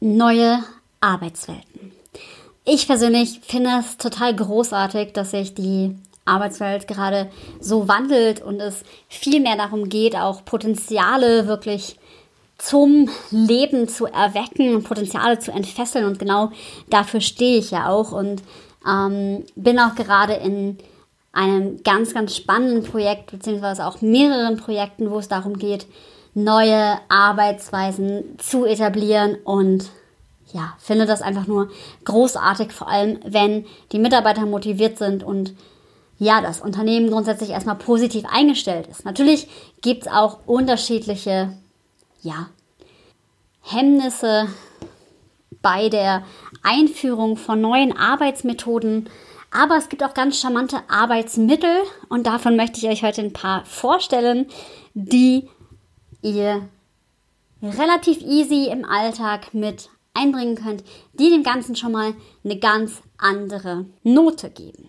[0.00, 0.58] neue
[1.00, 1.92] Arbeitswelten.
[2.64, 8.84] Ich persönlich finde es total großartig, dass sich die Arbeitswelt gerade so wandelt und es
[9.08, 11.96] viel mehr darum geht, auch Potenziale wirklich
[12.58, 16.04] zum Leben zu erwecken Potenziale zu entfesseln.
[16.04, 16.50] Und genau
[16.90, 18.42] dafür stehe ich ja auch und
[18.86, 20.78] ähm, bin auch gerade in
[21.32, 25.86] einem ganz, ganz spannenden Projekt, beziehungsweise auch mehreren Projekten, wo es darum geht,
[26.34, 29.90] neue Arbeitsweisen zu etablieren und
[30.52, 31.70] ja, finde das einfach nur
[32.04, 35.54] großartig, vor allem wenn die Mitarbeiter motiviert sind und
[36.18, 39.04] ja, das Unternehmen grundsätzlich erstmal positiv eingestellt ist.
[39.04, 39.48] Natürlich
[39.80, 41.56] gibt es auch unterschiedliche,
[42.20, 42.48] ja,
[43.62, 44.48] Hemmnisse
[45.62, 46.24] bei der
[46.62, 49.08] Einführung von neuen Arbeitsmethoden,
[49.50, 53.64] aber es gibt auch ganz charmante Arbeitsmittel und davon möchte ich euch heute ein paar
[53.64, 54.46] vorstellen,
[54.94, 55.48] die
[56.22, 56.68] ihr
[57.62, 63.86] relativ easy im Alltag mit einbringen könnt, die dem Ganzen schon mal eine ganz andere
[64.02, 64.88] Note geben.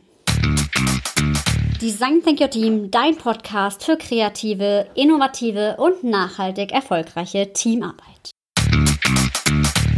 [1.82, 8.32] Design Think Your Team, dein Podcast für kreative, innovative und nachhaltig erfolgreiche Teamarbeit.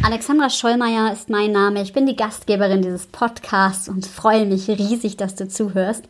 [0.06, 1.82] Alexandra Schollmeier ist mein Name.
[1.82, 6.04] Ich bin die Gastgeberin dieses Podcasts und freue mich riesig, dass du zuhörst.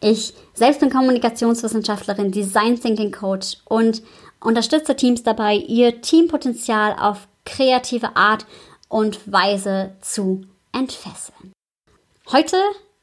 [0.00, 4.02] Ich selbst bin Kommunikationswissenschaftlerin, Design Thinking Coach und
[4.46, 8.46] unterstütze Teams dabei, ihr Teampotenzial auf kreative Art
[8.88, 11.52] und Weise zu entfesseln.
[12.30, 12.56] Heute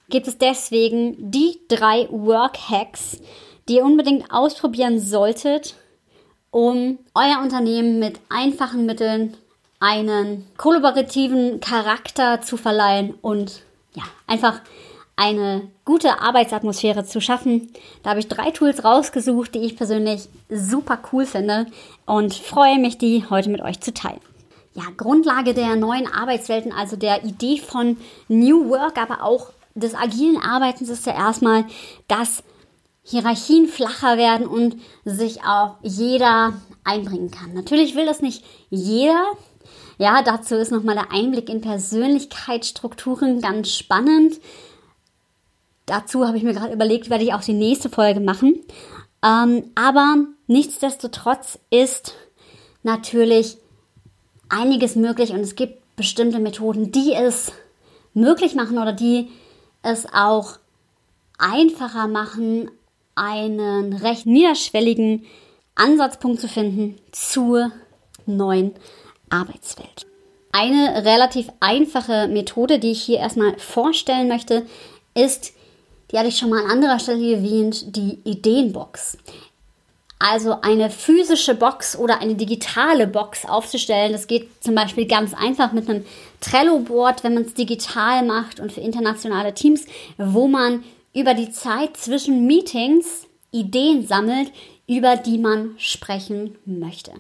[0.10, 3.20] gibt es deswegen die drei Work Hacks,
[3.68, 5.76] die ihr unbedingt ausprobieren solltet,
[6.52, 9.36] um euer Unternehmen mit einfachen Mitteln
[9.80, 13.64] einen kollaborativen Charakter zu verleihen und
[13.96, 14.62] ja, einfach
[15.16, 17.72] eine gute Arbeitsatmosphäre zu schaffen.
[18.02, 21.68] Da habe ich drei Tools rausgesucht, die ich persönlich super cool finde
[22.06, 24.22] und freue mich, die heute mit euch zu teilen.
[24.74, 27.98] Ja, Grundlage der neuen Arbeitswelten, also der Idee von
[28.28, 31.66] New Work, aber auch des agilen Arbeitens ist ja erstmal,
[32.08, 32.44] dass
[33.04, 37.54] Hierarchien flacher werden und sich auch jeder einbringen kann.
[37.54, 39.34] Natürlich will das nicht jeder,
[39.98, 44.40] ja, dazu ist nochmal der Einblick in Persönlichkeitsstrukturen ganz spannend.
[45.86, 48.62] Dazu habe ich mir gerade überlegt, werde ich auch die nächste Folge machen.
[49.24, 52.16] Ähm, aber nichtsdestotrotz ist
[52.84, 53.58] natürlich
[54.50, 57.52] einiges möglich und es gibt bestimmte Methoden, die es
[58.14, 59.30] möglich machen oder die
[59.82, 60.58] es auch
[61.38, 62.70] einfacher machen,
[63.16, 65.26] einen recht niederschwelligen
[65.76, 67.72] Ansatzpunkt zu finden zur
[68.26, 68.74] neuen
[69.30, 70.06] Arbeitswelt.
[70.52, 74.66] Eine relativ einfache Methode, die ich hier erstmal vorstellen möchte,
[75.16, 75.54] ist,
[76.14, 79.18] die hatte ich schon mal an anderer Stelle erwähnt, die Ideenbox.
[80.20, 84.14] Also eine physische Box oder eine digitale Box aufzustellen.
[84.14, 86.06] Das geht zum Beispiel ganz einfach mit einem
[86.40, 89.86] Trello-Board, wenn man es digital macht und für internationale Teams,
[90.18, 94.52] wo man über die Zeit zwischen Meetings Ideen sammelt,
[94.88, 97.12] über die man sprechen möchte.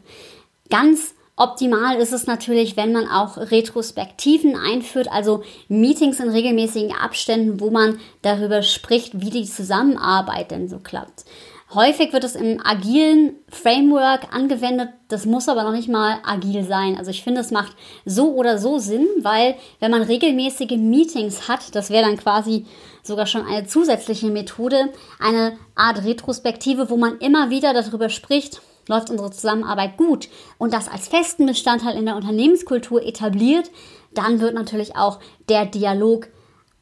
[0.69, 7.59] Ganz Optimal ist es natürlich, wenn man auch Retrospektiven einführt, also Meetings in regelmäßigen Abständen,
[7.59, 11.25] wo man darüber spricht, wie die Zusammenarbeit denn so klappt.
[11.73, 16.97] Häufig wird es im agilen Framework angewendet, das muss aber noch nicht mal agil sein.
[16.97, 21.73] Also ich finde, es macht so oder so Sinn, weil wenn man regelmäßige Meetings hat,
[21.73, 22.67] das wäre dann quasi
[23.01, 24.89] sogar schon eine zusätzliche Methode,
[25.19, 30.87] eine Art Retrospektive, wo man immer wieder darüber spricht, läuft unsere Zusammenarbeit gut und das
[30.87, 33.71] als festen Bestandteil in der Unternehmenskultur etabliert,
[34.13, 36.27] dann wird natürlich auch der Dialog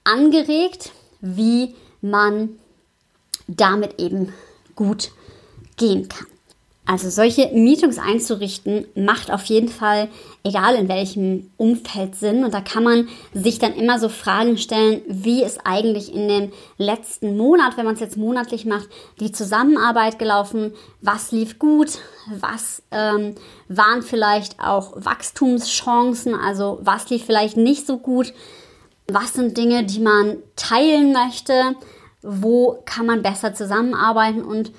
[0.03, 0.91] angeregt,
[1.21, 2.57] wie man
[3.47, 4.33] damit eben
[4.75, 5.11] gut
[5.77, 6.30] gehen kann.
[6.91, 10.09] Also solche Meetings einzurichten, macht auf jeden Fall,
[10.43, 12.43] egal in welchem Umfeld Sinn.
[12.43, 16.51] Und da kann man sich dann immer so Fragen stellen, wie ist eigentlich in dem
[16.77, 18.89] letzten Monat, wenn man es jetzt monatlich macht,
[19.21, 23.35] die Zusammenarbeit gelaufen, was lief gut, was ähm,
[23.69, 28.33] waren vielleicht auch Wachstumschancen, also was lief vielleicht nicht so gut,
[29.07, 31.53] was sind Dinge, die man teilen möchte,
[32.21, 34.43] wo kann man besser zusammenarbeiten?
[34.43, 34.73] Und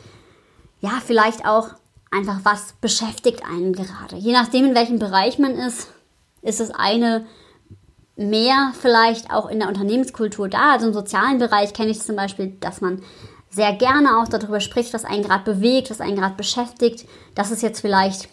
[0.82, 1.70] ja, vielleicht auch
[2.12, 4.16] einfach, was beschäftigt einen gerade.
[4.16, 5.88] Je nachdem, in welchem Bereich man ist,
[6.42, 7.26] ist das eine
[8.16, 10.72] mehr vielleicht auch in der Unternehmenskultur da.
[10.72, 13.02] Also im sozialen Bereich kenne ich zum Beispiel, dass man
[13.50, 17.06] sehr gerne auch darüber spricht, was einen gerade bewegt, was einen gerade beschäftigt.
[17.34, 18.28] Das ist jetzt vielleicht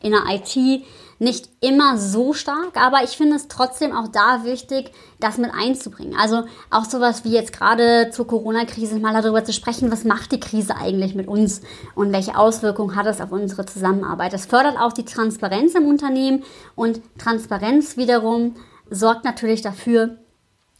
[0.00, 0.84] in der IT
[1.22, 4.90] nicht immer so stark, aber ich finde es trotzdem auch da wichtig,
[5.20, 6.16] das mit einzubringen.
[6.18, 10.40] Also auch sowas wie jetzt gerade zur Corona-Krise mal darüber zu sprechen, was macht die
[10.40, 11.60] Krise eigentlich mit uns
[11.94, 14.32] und welche Auswirkungen hat es auf unsere Zusammenarbeit.
[14.32, 16.42] Das fördert auch die Transparenz im Unternehmen
[16.74, 18.56] und Transparenz wiederum
[18.90, 20.18] sorgt natürlich dafür,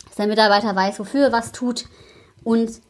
[0.06, 1.85] dass der Mitarbeiter weiß, wofür er was tut
[2.43, 2.81] und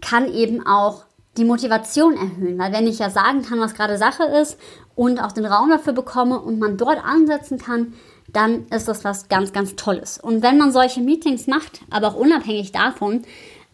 [0.00, 1.04] kann eben auch
[1.36, 2.58] die Motivation erhöhen.
[2.58, 4.58] Weil wenn ich ja sagen kann, was gerade Sache ist
[4.94, 7.94] und auch den Raum dafür bekomme und man dort ansetzen kann,
[8.32, 10.18] dann ist das was ganz, ganz Tolles.
[10.18, 13.22] Und wenn man solche Meetings macht, aber auch unabhängig davon,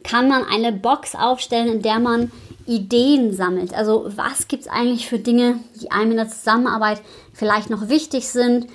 [0.03, 2.31] kann man eine Box aufstellen, in der man
[2.67, 3.75] Ideen sammelt.
[3.75, 7.01] Also was gibt es eigentlich für Dinge, die einem in der Zusammenarbeit
[7.33, 8.67] vielleicht noch wichtig sind,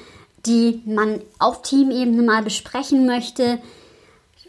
[0.46, 3.60] die man auf Teamebene mal besprechen möchte,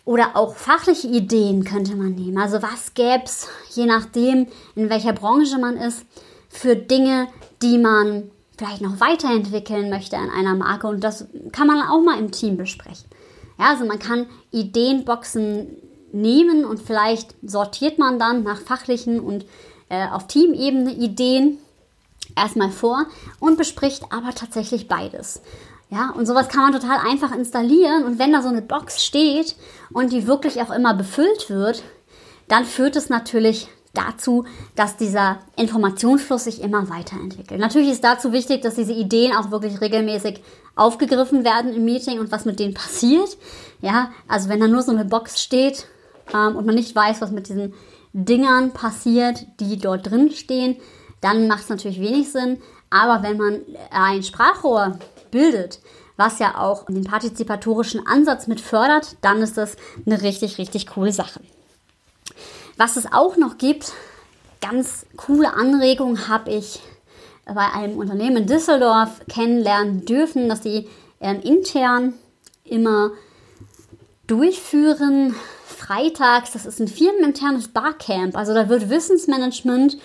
[0.05, 2.39] oder auch fachliche Ideen könnte man nehmen.
[2.39, 6.05] Also was gäbe es, je nachdem, in welcher Branche man ist,
[6.49, 7.29] für Dinge,
[7.63, 10.87] die man vielleicht noch weiterentwickeln möchte an einer Marke.
[10.89, 13.09] Und das kann man auch mal im Team besprechen.
[13.59, 15.69] Ja, also man kann Ideenboxen
[16.13, 19.47] nehmen und vielleicht sortiert man dann nach fachlichen und
[19.89, 21.59] äh, auf Teamebene Ideen
[22.37, 23.07] erstmal vor
[23.41, 25.41] und bespricht aber tatsächlich beides.
[25.91, 28.05] Ja, und sowas kann man total einfach installieren.
[28.05, 29.57] Und wenn da so eine Box steht
[29.93, 31.83] und die wirklich auch immer befüllt wird,
[32.49, 34.45] dann führt es natürlich dazu,
[34.75, 37.61] dass dieser Informationsfluss sich immer weiterentwickelt.
[37.61, 40.43] Natürlich ist dazu wichtig, dass diese Ideen auch wirklich regelmäßig
[40.75, 43.37] aufgegriffen werden im Meeting und was mit denen passiert.
[43.83, 45.87] Ja, also wenn da nur so eine Box steht
[46.33, 47.75] ähm, und man nicht weiß, was mit diesen
[48.15, 50.77] Dingern passiert, die dort drin stehen,
[51.23, 52.61] dann macht es natürlich wenig Sinn.
[52.91, 54.99] Aber wenn man ein Sprachrohr
[55.31, 55.81] bildet,
[56.17, 61.13] was ja auch den partizipatorischen Ansatz mit fördert, dann ist das eine richtig, richtig coole
[61.13, 61.41] Sache.
[62.77, 63.93] Was es auch noch gibt,
[64.61, 66.81] ganz coole Anregungen habe ich
[67.47, 70.89] bei einem Unternehmen in Düsseldorf kennenlernen dürfen, dass sie
[71.21, 72.15] ähm, intern
[72.65, 73.13] immer
[74.27, 75.35] durchführen.
[75.67, 78.37] Freitags, das ist ein firmeninternes Barcamp.
[78.37, 79.97] Also da wird Wissensmanagement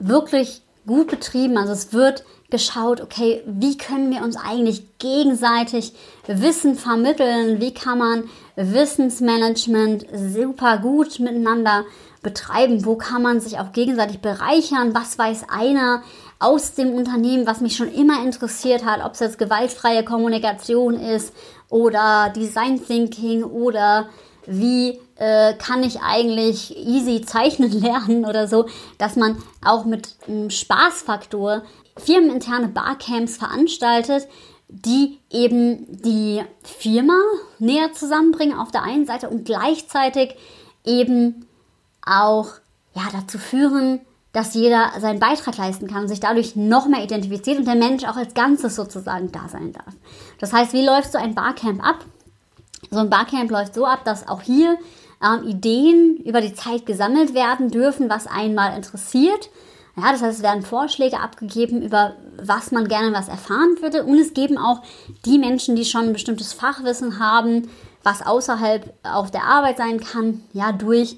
[0.00, 1.56] wirklich gut betrieben.
[1.56, 5.92] Also es wird geschaut, okay, wie können wir uns eigentlich gegenseitig
[6.26, 7.60] Wissen vermitteln?
[7.60, 8.24] Wie kann man
[8.56, 11.84] Wissensmanagement super gut miteinander
[12.22, 12.84] betreiben?
[12.84, 14.94] Wo kann man sich auch gegenseitig bereichern?
[14.94, 16.02] Was weiß einer
[16.38, 21.34] aus dem Unternehmen, was mich schon immer interessiert hat, ob es jetzt gewaltfreie Kommunikation ist
[21.68, 24.08] oder Design Thinking oder
[24.46, 30.48] wie äh, kann ich eigentlich easy zeichnen lernen oder so, dass man auch mit einem
[30.48, 31.62] Spaßfaktor
[31.96, 34.26] firmeninterne Barcamps veranstaltet,
[34.68, 37.18] die eben die Firma
[37.58, 40.36] näher zusammenbringen auf der einen Seite und gleichzeitig
[40.86, 41.46] eben
[42.02, 42.46] auch
[42.94, 44.00] ja, dazu führen,
[44.32, 48.04] dass jeder seinen Beitrag leisten kann und sich dadurch noch mehr identifiziert und der Mensch
[48.04, 49.94] auch als Ganzes sozusagen da sein darf.
[50.38, 52.06] Das heißt, wie läuft so ein Barcamp ab?
[52.90, 54.78] So ein Barcamp läuft so ab, dass auch hier
[55.22, 59.50] ähm, Ideen über die Zeit gesammelt werden dürfen, was einen mal interessiert
[59.96, 64.04] ja, das heißt, es werden Vorschläge abgegeben, über was man gerne was erfahren würde.
[64.04, 64.82] Und es geben auch
[65.26, 67.68] die Menschen, die schon ein bestimmtes Fachwissen haben,
[68.02, 71.16] was außerhalb auf der Arbeit sein kann, ja, durch,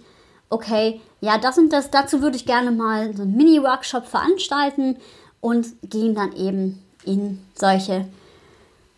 [0.51, 4.97] okay, ja, das und das, dazu würde ich gerne mal so einen Mini-Workshop veranstalten
[5.41, 8.09] und gehen dann eben in solche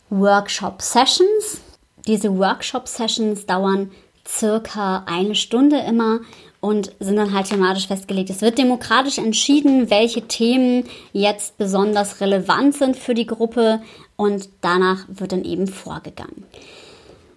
[0.08, 1.60] Workshop-Sessions.
[2.06, 3.90] Diese Workshop-Sessions dauern
[4.26, 6.20] circa eine Stunde immer
[6.60, 8.30] und sind dann halt thematisch festgelegt.
[8.30, 13.82] Es wird demokratisch entschieden, welche Themen jetzt besonders relevant sind für die Gruppe
[14.16, 16.44] und danach wird dann eben vorgegangen.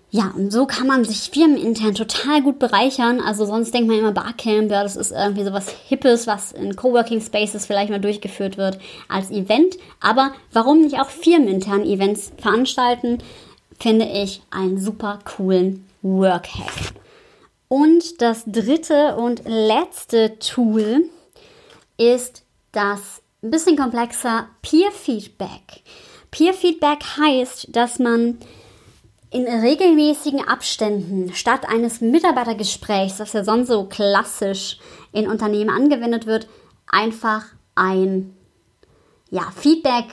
[0.10, 3.20] Ja, und so kann man sich firmenintern total gut bereichern.
[3.20, 7.20] Also sonst denkt man immer Barcamp, ja, das ist irgendwie sowas Hippes, was in Coworking
[7.20, 8.80] Spaces vielleicht mal durchgeführt wird
[9.10, 9.78] als Event.
[10.00, 13.18] Aber warum nicht auch firmenintern Events veranstalten,
[13.78, 16.94] finde ich einen super coolen Workhack.
[17.68, 21.10] Und das dritte und letzte Tool
[21.98, 25.84] ist das ein bisschen komplexer Peer Feedback.
[26.32, 28.38] Peer Feedback heißt, dass man
[29.30, 34.80] in regelmäßigen Abständen statt eines Mitarbeitergesprächs, das ja sonst so klassisch
[35.12, 36.48] in Unternehmen angewendet wird,
[36.88, 37.46] einfach
[37.76, 38.34] ein
[39.30, 40.06] ja, Feedback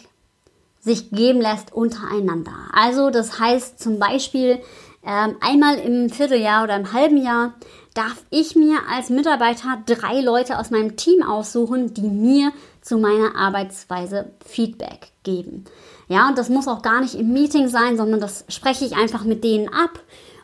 [0.81, 2.53] sich geben lässt untereinander.
[2.73, 4.61] Also das heißt zum Beispiel,
[5.05, 7.55] einmal im Vierteljahr oder im halben Jahr
[7.95, 13.37] darf ich mir als Mitarbeiter drei Leute aus meinem Team aussuchen, die mir zu meiner
[13.37, 15.65] Arbeitsweise Feedback geben.
[16.09, 19.25] Ja, und das muss auch gar nicht im Meeting sein, sondern das spreche ich einfach
[19.25, 20.01] mit denen ab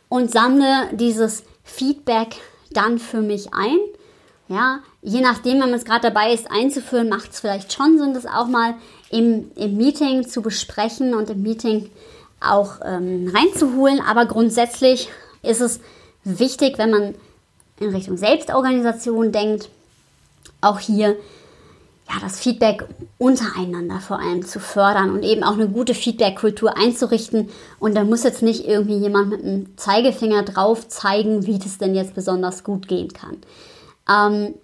[0.09, 2.37] und sammle dieses Feedback
[2.73, 3.79] dann für mich ein.
[4.49, 8.15] Ja, je nachdem, wenn man es gerade dabei ist einzuführen, macht es vielleicht schon Sinn,
[8.15, 8.75] das auch mal
[9.11, 11.91] im, im Meeting zu besprechen und im Meeting
[12.41, 14.01] auch ähm, reinzuholen.
[14.01, 15.09] Aber grundsätzlich
[15.43, 15.81] ist es
[16.25, 17.15] wichtig, wenn man
[17.79, 19.69] in Richtung Selbstorganisation denkt,
[20.61, 21.17] auch hier
[22.11, 22.85] ja, das Feedback
[23.19, 27.49] untereinander vor allem zu fördern und eben auch eine gute Feedback-Kultur einzurichten.
[27.79, 31.95] Und da muss jetzt nicht irgendwie jemand mit einem Zeigefinger drauf zeigen, wie das denn
[31.95, 33.39] jetzt besonders gut gehen kann.
[34.09, 34.55] Ähm,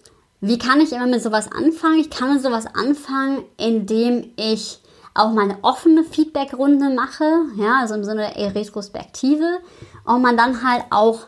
[0.41, 2.01] wie kann ich immer mit sowas anfangen?
[2.01, 4.81] Ich kann mit sowas anfangen, indem ich
[5.19, 7.25] auch mal eine offene Feedback-Runde mache,
[7.57, 9.59] ja, also im Sinne der Retrospektive,
[10.05, 11.27] und man dann halt auch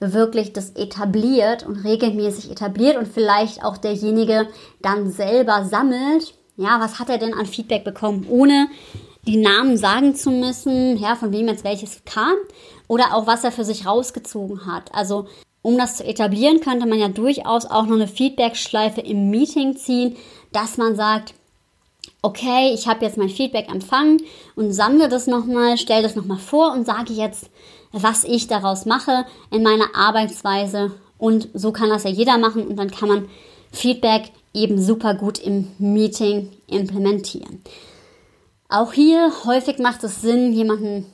[0.00, 4.48] wirklich das etabliert und regelmäßig etabliert und vielleicht auch derjenige
[4.80, 8.68] dann selber sammelt, ja, was hat er denn an Feedback bekommen, ohne
[9.26, 12.34] die Namen sagen zu müssen, ja, von wem jetzt welches kam
[12.86, 14.94] oder auch was er für sich rausgezogen hat.
[14.94, 15.26] Also
[15.62, 20.16] um das zu etablieren, könnte man ja durchaus auch noch eine Feedback-Schleife im Meeting ziehen,
[20.52, 21.34] dass man sagt,
[22.22, 24.22] okay, ich habe jetzt mein Feedback empfangen
[24.56, 27.50] und sammle das nochmal, stelle das nochmal vor und sage jetzt,
[27.92, 30.92] was ich daraus mache in meiner Arbeitsweise.
[31.16, 33.28] Und so kann das ja jeder machen und dann kann man
[33.72, 37.62] Feedback eben super gut im Meeting implementieren.
[38.68, 41.06] Auch hier häufig macht es Sinn, jemanden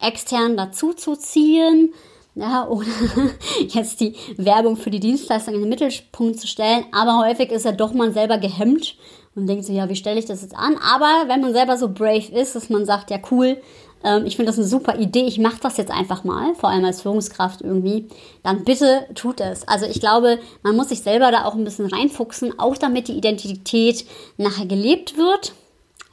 [0.00, 1.92] extern dazu zu ziehen,
[2.36, 2.88] ja, oder
[3.68, 6.84] jetzt die Werbung für die Dienstleistung in den Mittelpunkt zu stellen.
[6.92, 8.96] Aber häufig ist ja doch man selber gehemmt
[9.34, 10.76] und denkt so, ja, wie stelle ich das jetzt an?
[10.76, 13.60] Aber wenn man selber so brave ist, dass man sagt, ja, cool,
[14.04, 16.84] ähm, ich finde das eine super Idee, ich mache das jetzt einfach mal, vor allem
[16.84, 18.08] als Führungskraft irgendwie,
[18.42, 19.66] dann bitte tut es.
[19.66, 23.16] Also ich glaube, man muss sich selber da auch ein bisschen reinfuchsen, auch damit die
[23.16, 25.54] Identität nachher gelebt wird.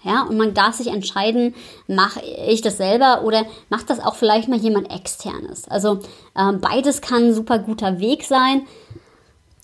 [0.03, 1.53] Ja, und man darf sich entscheiden,
[1.87, 5.67] mache ich das selber oder macht das auch vielleicht mal jemand externes.
[5.67, 5.99] Also
[6.35, 8.65] ähm, beides kann ein super guter Weg sein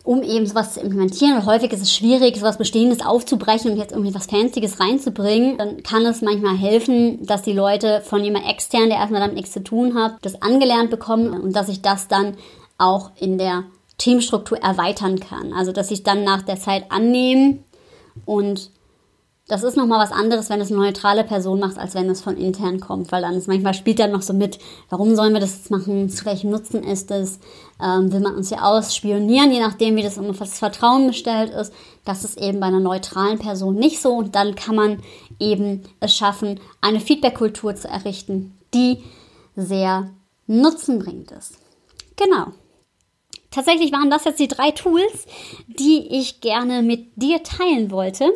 [0.07, 1.35] um eben sowas zu implementieren.
[1.35, 5.57] Und häufig ist es schwierig, sowas Bestehendes aufzubrechen und jetzt irgendwie was Fancyes reinzubringen.
[5.57, 9.51] Dann kann es manchmal helfen, dass die Leute von jemand extern, der erstmal damit nichts
[9.51, 12.37] zu tun hat, das angelernt bekommen und dass ich das dann
[12.77, 13.65] auch in der
[13.97, 15.51] Teamstruktur erweitern kann.
[15.51, 17.65] Also dass ich dann nach der Zeit annehmen
[18.25, 18.71] und
[19.47, 22.35] das ist nochmal was anderes, wenn es eine neutrale Person macht, als wenn es von
[22.35, 25.55] intern kommt, weil dann ist manchmal spielt dann noch so mit, warum sollen wir das
[25.55, 27.39] jetzt machen, zu welchem Nutzen ist es,
[27.81, 31.73] ähm, will man uns hier ausspionieren, je nachdem, wie das um das Vertrauen bestellt ist.
[32.03, 35.01] Das ist eben bei einer neutralen Person nicht so und dann kann man
[35.39, 39.01] eben es schaffen, eine Feedback-Kultur zu errichten, die
[39.55, 40.09] sehr
[40.47, 41.57] nutzenbringend ist.
[42.17, 42.47] Genau.
[43.49, 45.25] Tatsächlich waren das jetzt die drei Tools,
[45.67, 48.31] die ich gerne mit dir teilen wollte.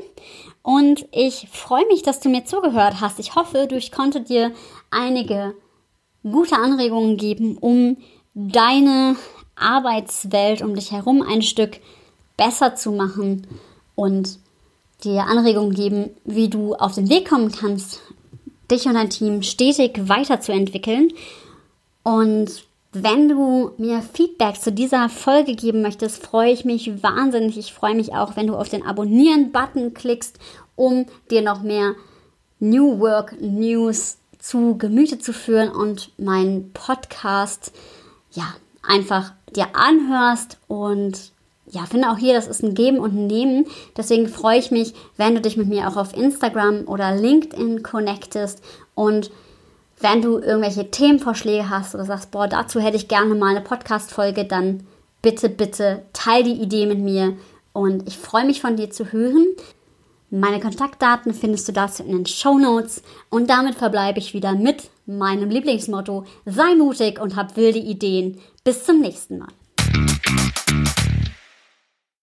[0.63, 3.19] Und ich freue mich, dass du mir zugehört hast.
[3.19, 4.51] Ich hoffe, ich konnte dir
[4.91, 5.55] einige
[6.23, 7.97] gute Anregungen geben, um
[8.33, 9.15] deine
[9.55, 11.79] Arbeitswelt um dich herum ein Stück
[12.37, 13.47] besser zu machen
[13.95, 14.39] und
[15.03, 18.01] dir Anregungen geben, wie du auf den Weg kommen kannst,
[18.69, 21.11] dich und dein Team stetig weiterzuentwickeln.
[22.03, 27.57] Und wenn du mir Feedback zu dieser Folge geben möchtest, freue ich mich wahnsinnig.
[27.57, 30.37] Ich freue mich auch, wenn du auf den Abonnieren-Button klickst,
[30.75, 31.95] um dir noch mehr
[32.59, 37.71] New Work News zu Gemüte zu führen und meinen Podcast
[38.31, 38.43] ja
[38.85, 41.31] einfach dir anhörst und
[41.67, 43.65] ja, finde auch hier, das ist ein Geben und ein Nehmen.
[43.95, 48.61] Deswegen freue ich mich, wenn du dich mit mir auch auf Instagram oder LinkedIn connectest
[48.93, 49.31] und
[50.01, 54.45] wenn du irgendwelche Themenvorschläge hast oder sagst, boah, dazu hätte ich gerne mal eine Podcast-Folge,
[54.45, 54.85] dann
[55.21, 57.37] bitte, bitte teil die Idee mit mir
[57.73, 59.45] und ich freue mich von dir zu hören.
[60.29, 64.89] Meine Kontaktdaten findest du dazu in den Show Notes und damit verbleibe ich wieder mit
[65.05, 68.39] meinem Lieblingsmotto: Sei mutig und hab wilde Ideen.
[68.63, 69.49] Bis zum nächsten Mal.